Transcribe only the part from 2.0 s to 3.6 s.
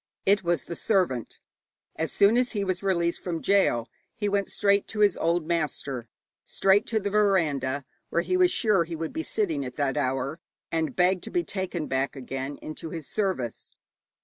soon as he was released from